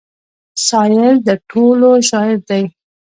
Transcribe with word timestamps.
سايل 0.67 1.13
د 1.27 1.29
ټولو 1.49 1.89
شاعر 2.09 2.37
دی. 2.49 2.63